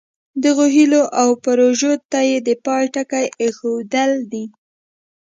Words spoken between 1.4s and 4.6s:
پروژو ته د پای ټکی ایښودل دي.